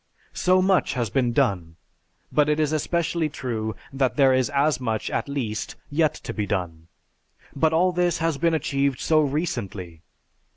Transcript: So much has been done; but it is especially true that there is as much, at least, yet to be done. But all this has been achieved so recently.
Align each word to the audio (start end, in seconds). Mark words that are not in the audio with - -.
So 0.33 0.63
much 0.63 0.93
has 0.93 1.11
been 1.11 1.31
done; 1.31 1.75
but 2.31 2.49
it 2.49 2.59
is 2.59 2.73
especially 2.73 3.29
true 3.29 3.75
that 3.93 4.15
there 4.15 4.33
is 4.33 4.49
as 4.49 4.79
much, 4.79 5.11
at 5.11 5.29
least, 5.29 5.75
yet 5.91 6.15
to 6.25 6.33
be 6.33 6.47
done. 6.47 6.87
But 7.55 7.71
all 7.71 7.91
this 7.91 8.17
has 8.17 8.39
been 8.39 8.55
achieved 8.55 8.99
so 8.99 9.21
recently. 9.21 10.01